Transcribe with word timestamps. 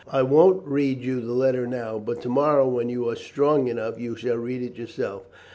I 0.09 0.23
won't 0.23 0.65
read 0.65 1.03
you 1.03 1.21
the 1.21 1.33
letter 1.33 1.67
now, 1.67 1.99
but 1.99 2.21
to 2.23 2.27
morrow 2.29 2.67
when 2.67 2.89
you 2.89 3.07
are 3.09 3.15
strong 3.15 3.67
enough 3.67 3.99
you 3.99 4.15
shall 4.15 4.37
read 4.37 4.63
it 4.63 4.75
yourself. 4.75 5.29